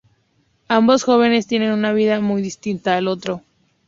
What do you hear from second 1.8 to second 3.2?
vida muy distinta al